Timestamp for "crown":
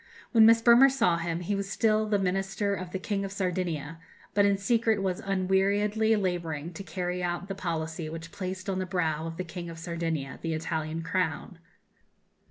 11.03-11.59